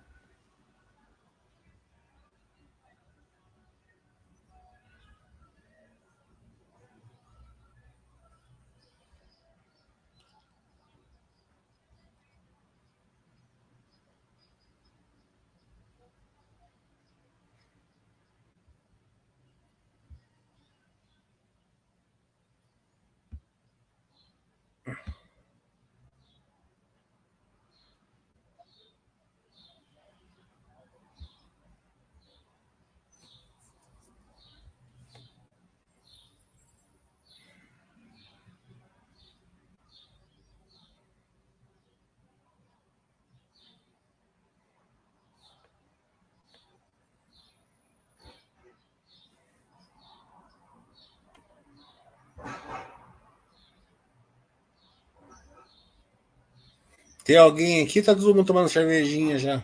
Tem 57.33 57.39
alguém 57.39 57.83
aqui? 57.83 58.03
Tá 58.03 58.15
todo 58.15 58.35
mundo 58.35 58.45
tomando 58.45 58.69
cervejinha 58.69 59.39
já. 59.39 59.63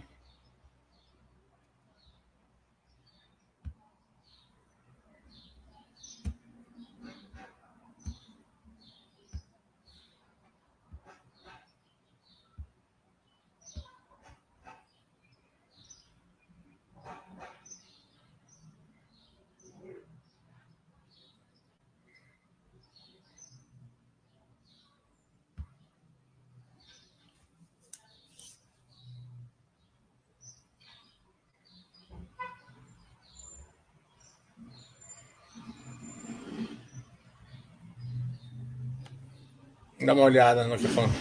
Dá 40.09 40.15
uma 40.15 40.25
olhada 40.25 40.67
no 40.67 40.79
que 40.79 40.89
falando. 40.89 41.13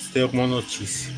Se 0.00 0.12
tem 0.12 0.22
alguma 0.24 0.48
notícia. 0.48 1.14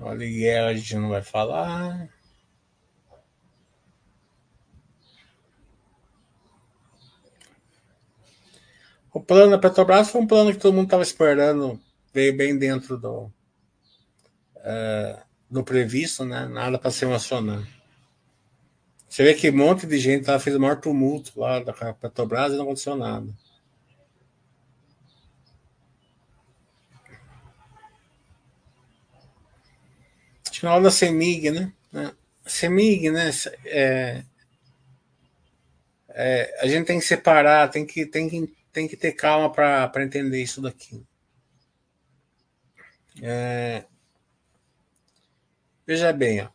Olha, 0.00 0.26
guerra 0.26 0.68
a 0.68 0.74
gente 0.74 0.96
não 0.96 1.10
vai 1.10 1.20
falar. 1.20 2.08
O 9.12 9.20
plano 9.20 9.50
da 9.50 9.58
Petrobras 9.58 10.08
foi 10.08 10.22
um 10.22 10.26
plano 10.26 10.52
que 10.52 10.58
todo 10.58 10.72
mundo 10.72 10.86
estava 10.86 11.02
esperando, 11.02 11.78
veio 12.14 12.34
bem 12.34 12.56
dentro 12.56 12.96
do. 12.96 13.30
Uh, 14.56 15.27
no 15.50 15.64
previsto, 15.64 16.24
né? 16.24 16.46
Nada 16.46 16.78
para 16.78 16.90
se 16.90 17.04
emocionar. 17.04 17.66
Você 19.08 19.24
vê 19.24 19.34
que 19.34 19.50
um 19.50 19.56
monte 19.56 19.86
de 19.86 19.98
gente 19.98 20.28
lá 20.28 20.38
fez 20.38 20.54
o 20.54 20.60
maior 20.60 20.78
tumulto 20.80 21.40
lá 21.40 21.60
da 21.60 21.72
Petrobras 21.72 22.52
e 22.52 22.56
não 22.56 22.64
aconteceu 22.64 22.94
nada. 22.94 23.32
Acho 30.50 30.60
que 30.60 30.66
na 30.66 30.74
hora 30.74 30.84
da 30.84 30.90
CEMIG, 30.90 31.50
né? 31.50 31.72
CEMIG, 32.44 33.10
né? 33.10 33.30
É, 33.64 34.24
é, 36.10 36.58
a 36.60 36.66
gente 36.66 36.86
tem 36.86 36.98
que 36.98 37.04
separar, 37.04 37.70
tem 37.70 37.86
que, 37.86 38.04
tem 38.04 38.28
que, 38.28 38.52
tem 38.72 38.88
que 38.88 38.96
ter 38.96 39.12
calma 39.12 39.50
para 39.50 40.04
entender 40.04 40.42
isso 40.42 40.60
daqui. 40.60 41.02
É, 43.22 43.84
Veja 45.88 46.12
bem, 46.12 46.42
ó. 46.42 46.48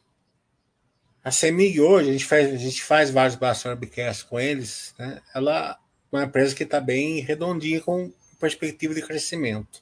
a 1.23 1.31
CEMIG 1.31 1.81
hoje, 1.81 2.07
a 2.07 2.13
gente 2.13 2.25
faz, 2.25 2.53
a 2.53 2.55
gente 2.55 2.83
faz 2.83 3.09
vários 3.09 3.35
webcasts 3.65 4.21
com 4.21 4.39
eles, 4.39 4.93
né? 4.99 5.23
ela 5.33 5.79
é 6.11 6.15
uma 6.15 6.25
empresa 6.25 6.53
que 6.53 6.61
está 6.61 6.79
bem 6.79 7.19
redondinha 7.19 7.81
com 7.81 8.13
perspectiva 8.39 8.93
de 8.93 9.01
crescimento. 9.01 9.81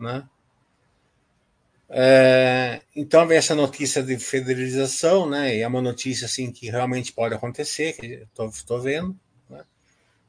Né? 0.00 0.28
É, 1.88 2.80
então 2.96 3.24
vem 3.24 3.38
essa 3.38 3.54
notícia 3.54 4.02
de 4.02 4.18
federalização, 4.18 5.30
né? 5.30 5.54
E 5.54 5.60
é 5.60 5.68
uma 5.68 5.80
notícia 5.80 6.24
assim 6.24 6.50
que 6.50 6.68
realmente 6.68 7.12
pode 7.12 7.36
acontecer, 7.36 7.92
que 7.92 8.26
estou 8.36 8.80
vendo. 8.80 9.16
Né? 9.48 9.62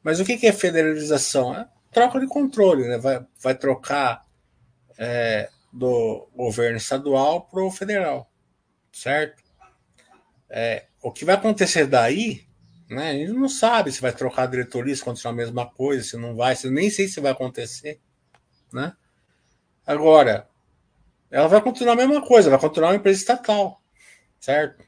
Mas 0.03 0.19
o 0.19 0.25
que, 0.25 0.37
que 0.37 0.45
é 0.45 0.53
federalização? 0.53 1.55
É 1.55 1.67
troca 1.91 2.19
de 2.19 2.27
controle, 2.27 2.87
né? 2.87 2.99
Vai, 2.99 3.25
vai 3.41 3.55
trocar 3.55 4.23
é, 4.95 5.49
do 5.71 6.27
governo 6.35 6.77
estadual 6.77 7.41
para 7.41 7.63
o 7.63 7.71
federal 7.71 8.29
certo? 8.93 9.43
É, 10.49 10.85
o 11.01 11.11
que 11.11 11.25
vai 11.25 11.35
acontecer 11.35 11.87
daí, 11.87 12.45
né? 12.89 13.09
A 13.09 13.13
gente 13.13 13.33
não 13.33 13.49
sabe 13.49 13.91
se 13.91 13.99
vai 13.99 14.13
trocar 14.13 14.43
a 14.43 14.47
diretoria, 14.47 14.95
se 14.95 15.03
continuar 15.03 15.33
a 15.33 15.35
mesma 15.35 15.65
coisa, 15.65 16.03
se 16.03 16.15
não 16.15 16.35
vai, 16.35 16.55
se 16.55 16.69
nem 16.69 16.89
sei 16.89 17.07
se 17.07 17.19
vai 17.19 17.31
acontecer, 17.31 17.99
né? 18.71 18.95
Agora, 19.85 20.47
ela 21.29 21.47
vai 21.47 21.59
continuar 21.61 21.93
a 21.93 21.97
mesma 21.97 22.25
coisa, 22.25 22.49
vai 22.49 22.59
continuar 22.59 22.89
uma 22.89 22.95
empresa 22.95 23.19
estatal, 23.19 23.81
certo? 24.39 24.83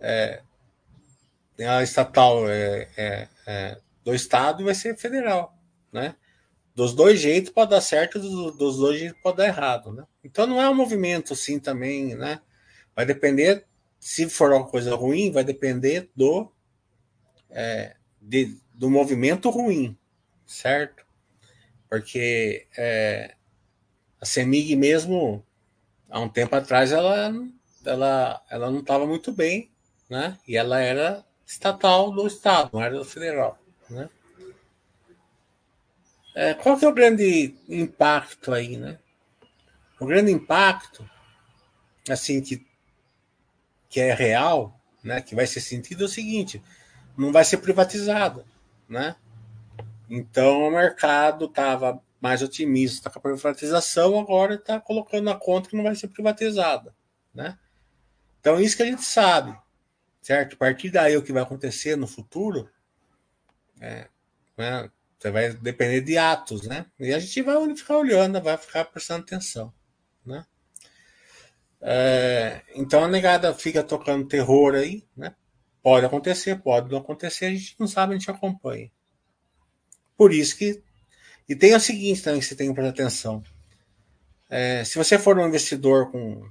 É, 0.00 0.42
a 1.68 1.82
estatal 1.82 2.48
é, 2.48 2.88
é, 2.96 3.28
é, 3.46 3.78
do 4.02 4.14
estado 4.14 4.64
vai 4.64 4.74
ser 4.74 4.96
federal, 4.96 5.54
né? 5.92 6.16
Dos 6.74 6.94
dois 6.94 7.20
jeitos 7.20 7.52
pode 7.52 7.70
dar 7.70 7.80
certo, 7.80 8.18
dos, 8.18 8.56
dos 8.56 8.76
dois 8.78 8.98
jeitos 8.98 9.20
pode 9.22 9.36
dar 9.38 9.46
errado, 9.46 9.92
né? 9.92 10.04
Então 10.24 10.46
não 10.46 10.60
é 10.60 10.68
um 10.68 10.74
movimento 10.74 11.34
assim 11.34 11.58
também, 11.58 12.14
né? 12.14 12.40
Vai 12.96 13.04
depender, 13.04 13.66
se 14.00 14.26
for 14.26 14.50
uma 14.50 14.66
coisa 14.66 14.96
ruim, 14.96 15.30
vai 15.30 15.44
depender 15.44 16.08
do, 16.16 16.50
é, 17.50 17.94
de, 18.22 18.56
do 18.72 18.88
movimento 18.88 19.50
ruim, 19.50 19.94
certo? 20.46 21.04
Porque 21.90 22.66
é, 22.74 23.34
a 24.18 24.24
CEMIG 24.24 24.74
mesmo, 24.76 25.44
há 26.08 26.18
um 26.20 26.28
tempo 26.28 26.56
atrás, 26.56 26.90
ela, 26.90 27.34
ela, 27.84 28.42
ela 28.48 28.70
não 28.70 28.80
estava 28.80 29.06
muito 29.06 29.30
bem, 29.30 29.70
né? 30.08 30.38
E 30.48 30.56
ela 30.56 30.80
era 30.80 31.22
estatal 31.46 32.10
do 32.10 32.26
Estado, 32.26 32.70
não 32.72 32.82
era 32.82 32.96
do 32.96 33.04
federal, 33.04 33.58
né? 33.90 34.08
É, 36.34 36.54
qual 36.54 36.78
que 36.78 36.84
é 36.84 36.88
o 36.88 36.94
grande 36.94 37.54
impacto 37.68 38.52
aí, 38.52 38.78
né? 38.78 38.98
O 40.00 40.06
grande 40.06 40.30
impacto, 40.32 41.08
assim, 42.08 42.40
que 42.40 42.66
que 43.96 44.00
é 44.00 44.12
real, 44.12 44.78
né, 45.02 45.22
que 45.22 45.34
vai 45.34 45.46
ser 45.46 45.62
sentido 45.62 46.02
é 46.02 46.04
o 46.04 46.10
seguinte: 46.10 46.62
não 47.16 47.32
vai 47.32 47.42
ser 47.46 47.56
privatizada, 47.56 48.44
né? 48.86 49.16
Então 50.10 50.68
o 50.68 50.70
mercado 50.70 51.46
estava 51.46 51.98
mais 52.20 52.42
otimista 52.42 53.08
com 53.08 53.18
a 53.18 53.22
privatização, 53.22 54.20
agora 54.20 54.56
está 54.56 54.78
colocando 54.78 55.24
na 55.24 55.34
conta 55.34 55.70
que 55.70 55.76
não 55.76 55.82
vai 55.82 55.94
ser 55.94 56.08
privatizada, 56.08 56.94
né? 57.32 57.58
Então 58.38 58.60
isso 58.60 58.76
que 58.76 58.82
a 58.82 58.86
gente 58.86 59.02
sabe, 59.02 59.58
certo? 60.20 60.52
A 60.52 60.58
partir 60.58 60.90
daí 60.90 61.16
o 61.16 61.22
que 61.22 61.32
vai 61.32 61.42
acontecer 61.42 61.96
no 61.96 62.06
futuro, 62.06 62.68
é, 63.80 64.08
né, 64.58 64.90
você 65.18 65.30
vai 65.30 65.54
depender 65.54 66.02
de 66.02 66.18
atos, 66.18 66.66
né? 66.66 66.84
E 67.00 67.14
a 67.14 67.18
gente 67.18 67.40
vai 67.40 67.74
ficar 67.74 67.96
olhando, 67.96 68.42
vai 68.42 68.58
ficar 68.58 68.84
prestando 68.84 69.22
atenção, 69.22 69.72
né? 70.22 70.44
É, 71.88 72.62
então 72.74 73.04
a 73.04 73.08
negada 73.08 73.54
fica 73.54 73.80
tocando 73.80 74.26
terror 74.26 74.74
aí, 74.74 75.04
né? 75.16 75.32
Pode 75.80 76.04
acontecer, 76.04 76.60
pode 76.60 76.90
não 76.90 76.98
acontecer, 76.98 77.46
a 77.46 77.50
gente 77.50 77.76
não 77.78 77.86
sabe, 77.86 78.12
a 78.12 78.18
gente 78.18 78.28
acompanha. 78.28 78.90
Por 80.16 80.32
isso 80.32 80.58
que. 80.58 80.82
E 81.48 81.54
tem 81.54 81.76
o 81.76 81.78
seguinte 81.78 82.22
também 82.22 82.40
que 82.40 82.46
você 82.46 82.56
tem 82.56 82.68
que 82.68 82.74
prestar 82.74 82.90
atenção. 82.90 83.40
É, 84.50 84.82
se 84.82 84.98
você 84.98 85.16
for 85.16 85.38
um 85.38 85.46
investidor 85.46 86.10
com 86.10 86.50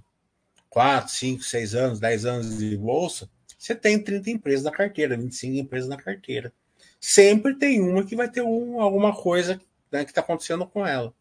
4, 0.69 1.11
5, 1.11 1.43
6 1.43 1.75
anos, 1.75 1.99
10 1.99 2.25
anos 2.25 2.57
de 2.57 2.77
bolsa, 2.77 3.29
você 3.59 3.75
tem 3.75 4.01
30 4.01 4.29
empresas 4.29 4.63
na 4.63 4.71
carteira, 4.71 5.17
25 5.17 5.57
empresas 5.57 5.89
na 5.89 5.97
carteira. 5.97 6.53
Sempre 6.97 7.55
tem 7.55 7.81
uma 7.81 8.05
que 8.05 8.15
vai 8.15 8.29
ter 8.29 8.41
um, 8.41 8.79
alguma 8.79 9.13
coisa 9.13 9.59
né, 9.91 10.05
que 10.05 10.11
está 10.11 10.21
acontecendo 10.21 10.65
com 10.65 10.87
ela. 10.87 11.13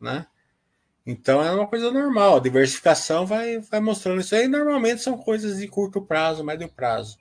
Né? 0.00 0.26
Então 1.06 1.42
é 1.42 1.50
uma 1.50 1.66
coisa 1.66 1.90
normal. 1.90 2.36
A 2.36 2.40
diversificação 2.40 3.26
vai, 3.26 3.58
vai 3.58 3.80
mostrando 3.80 4.20
isso 4.20 4.34
aí. 4.34 4.46
Normalmente 4.46 5.02
são 5.02 5.18
coisas 5.18 5.58
de 5.58 5.68
curto 5.68 6.00
prazo, 6.00 6.44
médio 6.44 6.68
prazo. 6.68 7.18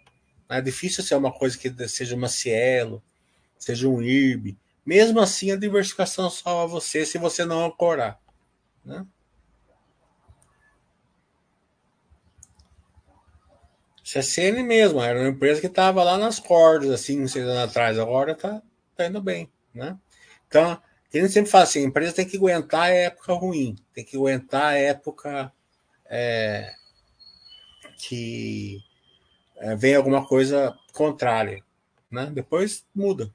É 0.48 0.62
difícil 0.62 1.04
ser 1.04 1.16
uma 1.16 1.32
coisa 1.32 1.58
que 1.58 1.88
seja 1.88 2.16
uma 2.16 2.28
Cielo, 2.28 3.02
seja 3.58 3.88
um 3.88 4.02
IRB. 4.02 4.58
Mesmo 4.86 5.20
assim, 5.20 5.52
a 5.52 5.56
diversificação 5.56 6.30
salva 6.30 6.68
você 6.68 7.06
se 7.06 7.18
você 7.18 7.46
não 7.46 7.66
ancorar. 7.66 8.20
Né? 8.84 9.06
CSN 14.04 14.62
mesmo, 14.64 15.02
era 15.02 15.18
uma 15.18 15.30
empresa 15.30 15.62
que 15.62 15.68
estava 15.68 16.04
lá 16.04 16.18
nas 16.18 16.38
cordas, 16.38 16.90
assim, 16.92 17.26
seis 17.28 17.46
anos 17.46 17.70
atrás, 17.70 17.98
agora 17.98 18.34
está 18.34 18.62
tá 18.96 19.06
indo 19.06 19.22
bem. 19.22 19.50
Né? 19.74 19.98
Então, 20.48 20.82
a 21.14 21.18
gente 21.18 21.34
sempre 21.34 21.52
fala 21.52 21.66
assim: 21.66 21.80
a 21.80 21.88
empresa 21.88 22.14
tem 22.14 22.26
que 22.26 22.38
aguentar 22.38 22.84
a 22.84 22.90
época 22.90 23.34
ruim, 23.34 23.76
tem 23.94 24.04
que 24.04 24.16
aguentar 24.16 24.74
a 24.74 24.78
época 24.78 25.52
é, 26.06 26.74
que 27.98 28.80
é, 29.58 29.76
vem 29.76 29.96
alguma 29.96 30.26
coisa 30.26 30.78
contrária. 30.94 31.64
Né? 32.10 32.30
Depois 32.34 32.86
muda. 32.94 33.34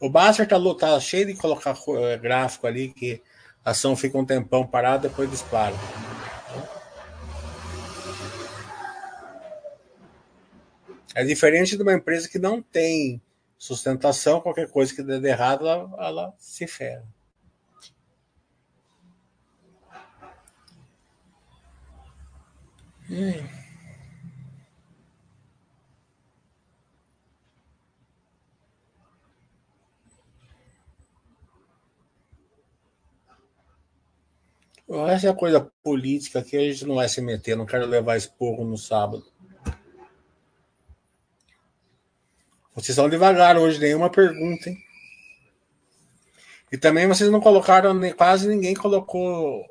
O 0.00 0.10
Basser 0.10 0.44
está 0.44 0.58
tá 0.74 1.00
cheio 1.00 1.26
de 1.26 1.34
colocar 1.34 1.76
é, 1.88 2.18
gráfico 2.18 2.66
ali 2.66 2.88
que 2.92 3.22
a 3.64 3.70
ação 3.70 3.96
fica 3.96 4.18
um 4.18 4.24
tempão 4.24 4.66
parada, 4.66 5.08
depois 5.08 5.30
dispara. 5.30 5.74
É 11.14 11.24
diferente 11.24 11.76
de 11.76 11.82
uma 11.82 11.94
empresa 11.94 12.28
que 12.28 12.38
não 12.38 12.60
tem 12.60 13.22
sustentação, 13.58 14.40
qualquer 14.40 14.70
coisa 14.70 14.94
que 14.94 15.02
dê 15.02 15.28
errado, 15.28 15.66
ela, 15.66 15.96
ela 15.98 16.34
se 16.38 16.66
ferra. 16.66 17.06
Hum. 23.08 23.66
Essa 35.08 35.26
é 35.26 35.30
a 35.30 35.34
coisa 35.34 35.68
política 35.82 36.42
que 36.42 36.56
a 36.56 36.60
gente 36.60 36.84
não 36.84 36.94
vai 36.96 37.08
se 37.08 37.20
meter, 37.20 37.56
não 37.56 37.66
quero 37.66 37.86
levar 37.86 38.16
esporro 38.16 38.64
no 38.64 38.78
sábado. 38.78 39.24
Vocês 42.76 42.90
estão 42.90 43.08
devagar 43.08 43.56
hoje, 43.56 43.80
nenhuma 43.80 44.10
pergunta, 44.10 44.68
hein? 44.68 44.76
E 46.70 46.76
também 46.76 47.08
vocês 47.08 47.30
não 47.30 47.40
colocaram, 47.40 47.98
quase 48.14 48.46
ninguém 48.46 48.74
colocou 48.74 49.64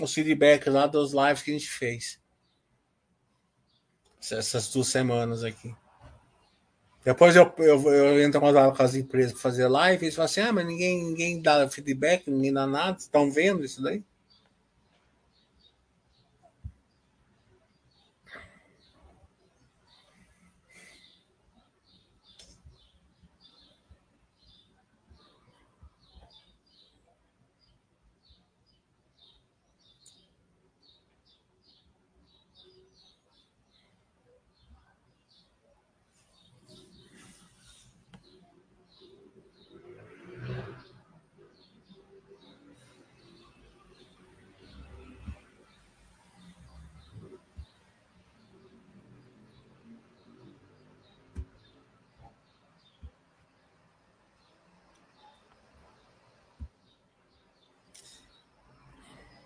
os 0.00 0.12
feedbacks 0.12 0.72
lá 0.72 0.88
dos 0.88 1.12
lives 1.12 1.40
que 1.40 1.52
a 1.52 1.54
gente 1.54 1.70
fez. 1.70 2.18
Essas 4.20 4.72
duas 4.72 4.88
semanas 4.88 5.44
aqui. 5.44 5.72
Depois 7.04 7.36
eu, 7.36 7.54
eu, 7.58 7.80
eu 7.92 8.22
entro 8.22 8.40
com 8.40 8.82
as 8.82 8.94
empresas 8.96 9.32
para 9.32 9.40
fazer 9.40 9.68
live 9.68 10.02
e 10.02 10.06
eles 10.06 10.16
falam 10.16 10.26
assim: 10.26 10.40
ah, 10.40 10.52
mas 10.52 10.66
ninguém, 10.66 11.04
ninguém 11.04 11.40
dá 11.40 11.68
feedback, 11.70 12.28
ninguém 12.28 12.52
dá 12.52 12.66
nada. 12.66 12.98
Estão 12.98 13.30
vendo 13.30 13.64
isso 13.64 13.80
daí? 13.80 14.02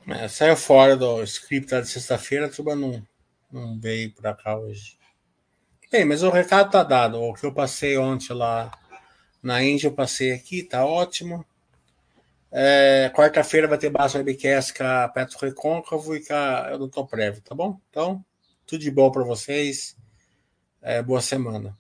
É, 0.08 0.26
saiu 0.26 0.56
fora 0.56 0.96
do 0.96 1.22
script 1.22 1.80
de 1.80 1.88
sexta-feira, 1.88 2.46
a 2.46 2.48
turma 2.48 2.74
não, 2.74 3.02
não 3.50 3.78
veio 3.78 4.12
para 4.12 4.34
cá 4.34 4.58
hoje. 4.58 4.98
Bem, 5.90 6.04
mas 6.04 6.22
o 6.22 6.30
recado 6.30 6.70
tá 6.70 6.82
dado. 6.82 7.20
O 7.20 7.34
que 7.34 7.44
eu 7.44 7.52
passei 7.52 7.96
ontem 7.96 8.32
lá 8.32 8.70
na 9.42 9.62
Índia, 9.62 9.88
eu 9.88 9.92
passei 9.92 10.32
aqui, 10.32 10.62
tá 10.62 10.84
ótimo. 10.84 11.44
É, 12.50 13.10
Quarta-feira 13.14 13.68
vai 13.68 13.78
ter 13.78 13.90
base 13.90 14.16
webcast 14.16 14.74
com 14.74 14.84
a 14.84 15.08
Petro 15.08 15.38
Recôncavo 15.38 16.16
e 16.16 16.24
com 16.24 16.34
a 16.34 16.88
Tô 16.90 17.06
Prévio, 17.06 17.42
tá 17.42 17.54
bom? 17.54 17.78
Então, 17.90 18.24
tudo 18.66 18.80
de 18.80 18.90
bom 18.90 19.10
para 19.10 19.22
vocês. 19.22 19.96
É, 20.80 21.02
boa 21.02 21.20
semana. 21.20 21.76